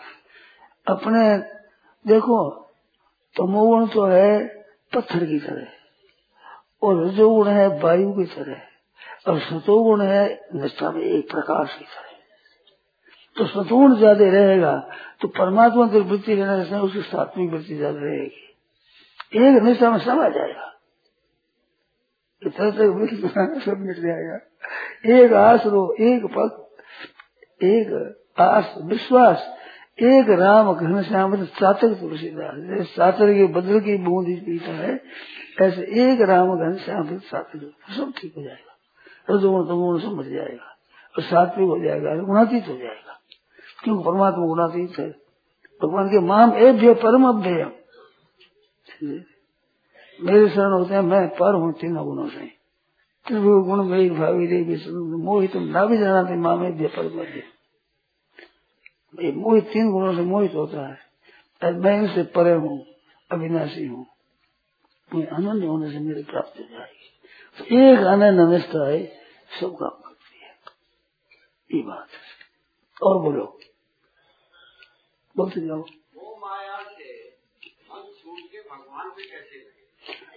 [0.88, 1.38] अपने,
[2.06, 2.38] देखो,
[3.36, 4.46] तमोगुण तो है
[4.94, 5.68] पत्थर की तरह,
[6.82, 8.62] और रजोगुण है वायु की तरह,
[9.28, 12.12] और सतोगुण है निष्ठा में एक प्रकाश की तरह।
[13.38, 14.76] तो सतोगुण ज़्यादा रहेगा
[15.22, 20.20] तो परमात्मा की वृत्ति रहने से उसकी सात्विक वृत्ति ज़्यादा रहेगी। एक निष्ठा में सब
[20.20, 20.73] आ जाएगा।
[22.48, 24.40] इतना तक वृत्ति बनाना सब मिट जाएगा।
[25.18, 26.60] एक आस रो, एक पग
[27.64, 29.58] एक आस, विश्वास,
[30.02, 35.02] एक राम घन श्याम चातक तुलसीदास जैसे चातर के बदल की बूंद पीता है,
[35.62, 38.74] ऐसे एक राम घन श्याम चातक सब ठीक हो जाएगा।
[39.34, 40.78] रजोगुण तमोगुण सब मर जाएगा।
[41.18, 43.20] और सात्विक हो जाएगा, गुणातीत हो जाएगा।
[43.84, 45.10] क्योंकि परमात्मा गुणातीत है।
[45.84, 47.64] भगवान के माम एभ्य परम अभ्यय
[50.22, 52.64] मेरे शरण होते हैं, मैं पर हूँ, तीनों गुणों से।
[53.28, 57.44] त्रिभु गुण भावी विष्णु मोहित ना भी जाना थे मामे परम अभ्यय
[59.32, 60.98] मोहित तीन गुणों से मोहित होता है।
[61.64, 62.86] और मैं इनसे परे हूँ,
[63.32, 64.06] अविनाशी हूँ।
[65.14, 67.10] अनन्य होने से मेरी प्राप्ति हो जाएगी।
[67.60, 69.06] तो एक आनंद निष्ठा है,
[69.62, 70.60] सब काम करती है।
[71.78, 72.44] ये बात है।
[73.04, 73.60] और बोलो।
[75.38, 75.86] बोलते जाओ।
[76.40, 77.30] माया से
[77.64, 79.73] मन छोड़ के भगवान पे कैसे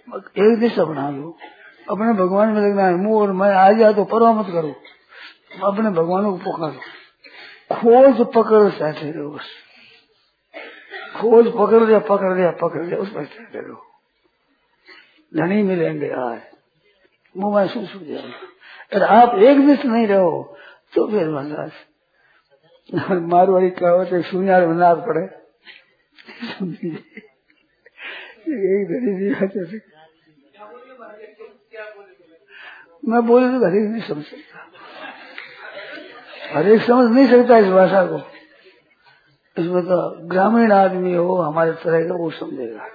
[0.07, 1.37] एक दिशा बना लो
[1.89, 4.69] अपने भगवान में लगना है मुँह और मैं आ जाए तो परवा मत करो।
[5.63, 9.47] अपने भगवान को पुकारो। खोज पकड़ चाहते रहो बस।
[11.21, 13.83] खोज पकड़ लिया पकड़ लिया पकड़ लिया, उस पर चाहते रहो।
[15.35, 16.41] धनी मिलेंगे आए।
[17.37, 18.47] मुँह महसूस हो जाएगा
[18.93, 20.57] अगर आप एक दिश नहीं रहो
[20.95, 21.71] तो फिर महाराज,
[23.31, 25.25] मारवाड़ी कहावत है सुनियार में नाद पड़े।
[28.49, 29.97] यही धनी जी बात है
[33.07, 34.69] मैं बोले तो हरेक नहीं समझ सकता।
[36.53, 38.17] हरेक समझ नहीं सकता इस भाषा को।
[39.57, 42.87] इसमें तो ग्रामीण आदमी हो, हमारे तरह का वो समझेगा।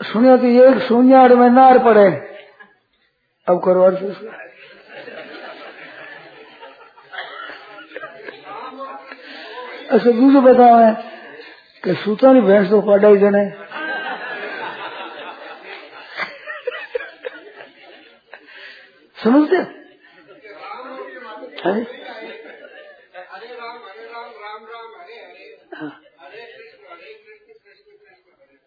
[0.00, 2.08] सुनियो तो ये सुनियाड़ में नार पड़े।
[3.46, 4.32] अब करो अर्थ उसका
[9.92, 10.94] ऐसे दूसरे बताओ
[11.84, 13.67] कि सूता नहीं भैंस तो पाड़ा ही जने
[19.24, 19.56] समझते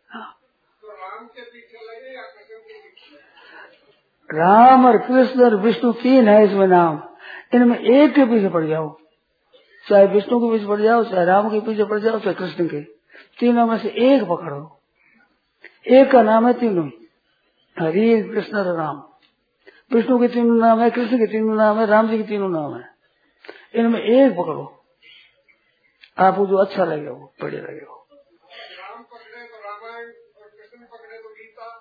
[0.09, 0.39] हाँ,
[4.29, 7.03] राम और कृष्ण और विष्णु तीन है इसमें नाम।
[7.53, 8.97] इनमें एक के पीछे पड़ जाओ।
[9.89, 12.81] चाहे विष्णु के पीछे पड़ जाओ चाहे राम के पीछे पड़ जाओ चाहे कृष्ण के।
[13.39, 14.81] तीनों में से एक पकड़ो।
[15.87, 16.89] एक का नाम है तीनों
[17.79, 19.11] हरि कृष्ण और राम।
[19.93, 22.75] विष्णु के तीनों नाम है, कृष्ण के तीनों नाम है, राम जी के तीनों नाम
[22.75, 22.89] है।
[23.75, 24.77] इनमें एक पकड़ो।
[26.19, 28.08] आपको जो अच्छा लगे वो बढ़िया लगे वो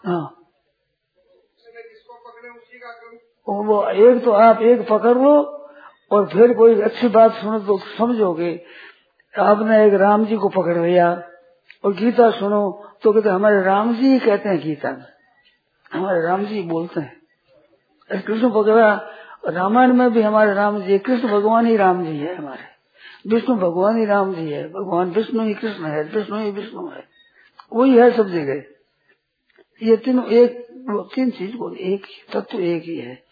[0.07, 0.37] हाँ।
[3.47, 5.43] क्रम और वो एक तो आप एक पकड़ लो
[6.13, 8.65] और फिर कोई अच्छी बात सुनो तो समझोगे।
[9.39, 11.23] आपने एक राम जी को पकड़ लिया
[11.85, 15.07] और गीता सुनो तो कहते हमारे राम जी ही कहते हैं गीता में।
[15.93, 17.20] हमारे राम जी बोलते हैं।
[18.13, 19.11] कृष्ण पकड़ा
[19.49, 22.71] रामायण में भी हमारे राम जी कृष्ण भगवान ही राम जी है हमारे।
[23.31, 27.05] विष्णु भगवान ही राम जी है। भगवान विष्णु ही कृष्ण है विष्णु ही विष्णु है।
[27.73, 28.63] वही है सब जगह।
[29.83, 30.67] ये तीनों एक
[31.15, 33.23] तीन चीज़ बोल एक ही तत्व एक ही है।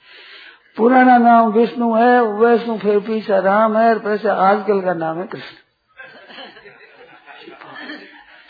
[0.76, 5.56] पुराना नाम विष्णु है वैष्णु फिर पीछे राम है और आजकल का नाम है कृष्ण।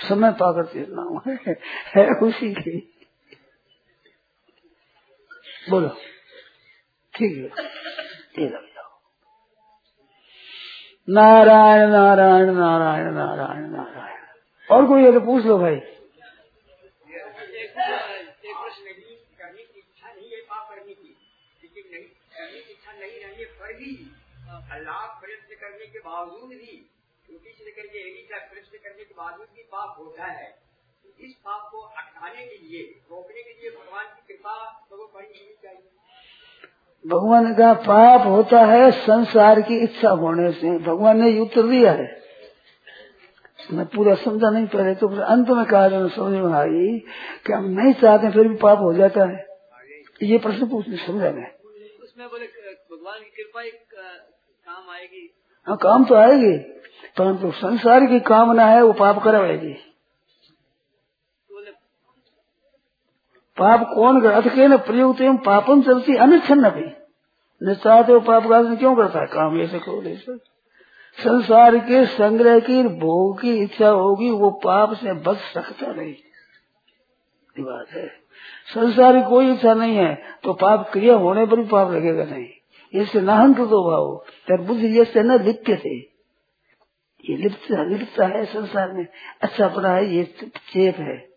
[0.08, 1.60] समय पाकर के नाम है,
[1.96, 2.94] है उसी की।
[5.70, 5.96] बोलो।
[7.18, 8.86] ठीक है। लग जाओ
[11.08, 14.26] नारायण नारायण नारायण नारायण नारायण।
[14.70, 15.80] और कोई है तो पूछ लो भाई।
[25.60, 26.76] करने की है बावजूद भी
[27.28, 30.48] छोटी लेकर के एड़ी तक प्रयत्न करने के बावजूद भी पाप होता है
[31.20, 35.56] इस पाप को हटाने के लिए, रोकने के लिए भगवान की कृपा तो बड़ी होनी
[35.62, 35.97] चाहिए।
[37.04, 42.06] भगवान का पाप होता है संसार की इच्छा होने से। भगवान ने उत्तर दिया है।
[43.72, 46.98] मैं पूरा समझा नहीं पा पहले तो फिर अंत में कहा जब समझ में आई
[47.46, 49.46] कि हम नहीं चाहते फिर भी पाप हो जाता है?
[50.22, 51.50] ये प्रश्न पूछने समझा मैं
[52.02, 55.30] उसमें बोले भगवान की कृपा एक काम आएगी।
[55.66, 56.56] हाँ काम तो आएगी
[57.18, 59.72] परंतु तो संसार की कामना है वो पाप करवाएगी
[61.50, 61.70] बोले
[63.58, 66.88] पाप कौन अथ के न प्रयुक्त एवं पापम चलती अनिच्छन भी
[68.12, 69.26] हो पाप का क्यों करता है?
[69.26, 70.36] काम ऐसे करो ऐसे
[71.18, 76.14] संसार के संग्रह की, भोग की इच्छा होगी, वो पाप से बच सकता नहीं।
[77.60, 78.06] बात है।
[78.74, 82.46] संसार की कोई इच्छा नहीं है तो पाप क्रिया होने पर भी पाप लगेगा नहीं।
[82.94, 85.96] इससे नाहंक तो भाव तर बुद्धि जैसे न लिप्त थे
[87.24, 89.06] ये लिप्त लिप्त है संसार में।
[89.42, 90.24] अच्छा पड़ा है, ये
[90.72, 91.27] चेप है।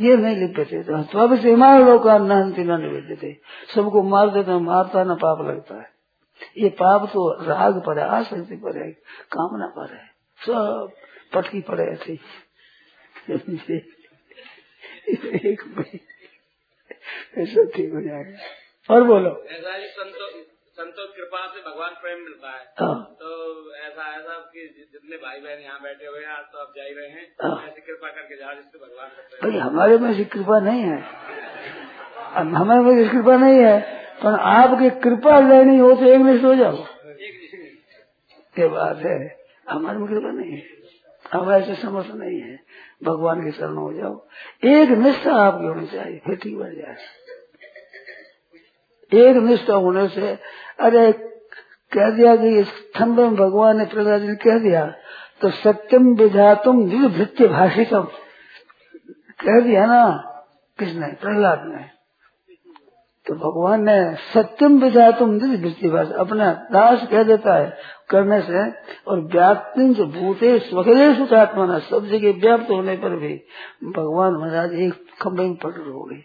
[0.00, 3.32] ये नहीं लिप्य थे। तो अब हिमालय लोग नहंती
[3.74, 5.90] सबको मार देते मारता न पाप लगता है।
[6.58, 8.90] ये पाप तो राग पर है आसक्ति पर है
[9.32, 10.06] कामना पर है
[10.46, 10.90] सब
[11.34, 12.12] पटकी पड़े ऐसे
[15.34, 15.60] एक
[17.38, 19.44] ऐसा ठीक हो जाएगा। और बोलो।
[20.78, 23.28] संतो कृपा से भगवान प्रेम मिलता है। हाँ। तो
[23.76, 26.92] ऐसा ऐसा कि जितने भाई बहन यहाँ बैठे हुए हैं आज तो आप जा ही
[26.94, 29.08] रहे हैं। हाँ। ऐसी कृपा करके जाओ जिससे भगवान
[29.42, 31.00] भाई हमारे में ऐसी कृपा नहीं है।
[32.54, 33.80] हमारे में ऐसी कृपा नहीं है।
[34.22, 36.84] पर आपकी कृपा लेनी हो तो एक निष्ठ हो जाओ।
[38.58, 39.18] ये बात है।
[39.68, 40.62] हमारे में कृपा नहीं है।
[41.32, 42.58] हम ऐसे समर्थ नहीं है।
[43.04, 44.26] भगवान के शरण हो जाओ।
[44.64, 46.96] एक निष्ठा आपकी होनी चाहिए फिर ठीक बढ़ जाए।
[49.12, 50.32] एक निष्ठा होने से
[50.78, 51.12] अरे,
[51.92, 52.62] कह दिया कि
[52.96, 54.84] खंड में भगवान ने प्रहलाद जी ने कह दिया
[55.40, 58.02] तो सत्यम विधातुम भृत्य भाषितम।
[59.40, 60.00] कह दिया ना,
[60.78, 61.06] किसने?
[61.12, 61.84] प्रहलाद ने।
[63.26, 67.76] तो भगवान ने सत्यम विधातुम वृत्ति भाषा अपना दास कह देता है
[68.10, 68.70] करने से,
[69.08, 73.34] और व्याप्ति से भूते स्वखलेश आत्मा सब जगह व्याप्त होने पर भी
[73.84, 76.22] भगवान महाराज एक खंभे में पकड़ हो गए।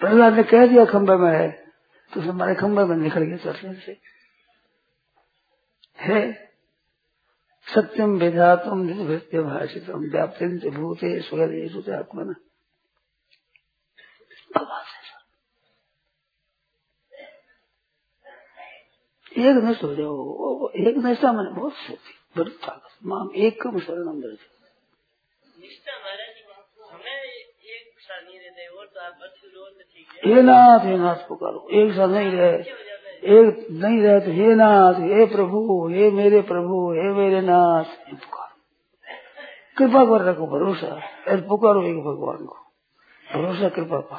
[0.00, 1.69] प्रहलाद ने कह दिया खंभे में है।
[2.14, 4.00] तो हमारे खंभे में निकल गया चर्चन से।
[5.98, 6.50] है।
[7.66, 12.34] सत्यम विधातुम भृत्य भाषितम व्याप्ति भूते आत्मा
[19.38, 24.20] एक नष्ट हो जाओ, एक नष्टा मैंने बहुत सोची बड़ी ताकत माम एक कम शरणम
[24.20, 24.38] दर्ज
[25.60, 30.36] निष्ठा महाराज हमें एक साल नहीं रहते और तो आप बस रोज तो ठीक है
[30.36, 32.58] हे। नाथ हे नाथ पुकारो एक साल नहीं रहे।
[33.38, 38.16] एक नहीं रहे तो हे नाथ हे प्रभु हे मेरे प्रभु हे मेरे नाथ। हे
[38.16, 38.56] पुकारो
[39.78, 40.92] कृपा कर रखो भरोसा।
[41.28, 42.56] और पुकारो एक भगवान को।
[43.34, 44.18] भरोसा कृपा पर।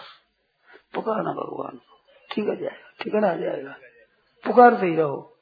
[0.95, 1.99] पुकारना भगवान को।
[2.31, 3.75] ठीक आ जाएगा ठिकाना आ जाएगा।
[4.47, 5.37] पुकारते ही रहो।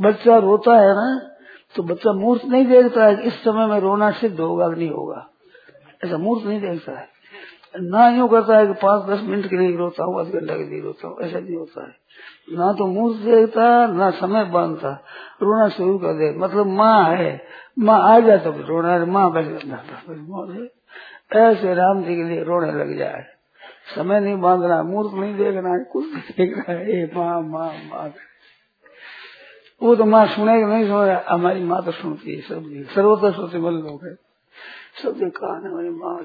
[0.00, 1.28] बच्चा रोता है ना
[1.76, 5.28] तो बच्चा मूर्त नहीं देखता है इस समय में रोना सिद्ध होगा कि नहीं होगा।
[6.04, 7.11] ऐसा मूर्त नहीं देखता है।
[7.80, 10.64] ना यूँ करता है कि पाँच, दस मिनट के लिए रोता हूँ, आध घंटा के
[10.64, 11.96] लिए रोता हूँ, ऐसा नहीं होता है।
[12.52, 15.04] ना तो मूर्त देखता, ना समय बांधता।
[15.42, 17.46] रोना शुरू कर दे। मतलब माँ है।
[17.78, 20.66] माँ आ जाए तो रोना माँ बैठ जाता
[21.50, 23.26] ऐसे राम जी के लिए रोने लग जाए।
[23.96, 28.12] समय नहीं बांधना, मूर्ख नहीं देखना है, कुछ नहीं देखना है। माँ माँ माँ।
[29.82, 33.58] वो तो माँ सुनेगा नहीं सुन रहा हमारी माँ तो सुनती है सब सर्वोत्तर सोचे
[33.58, 34.14] बल लोग है।
[35.02, 36.24] सब जो कहा हमारी माँ